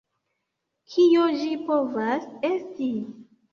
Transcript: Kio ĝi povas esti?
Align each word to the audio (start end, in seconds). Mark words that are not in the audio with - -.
Kio 0.93 1.27
ĝi 1.43 1.59
povas 1.69 2.27
esti? 2.53 2.93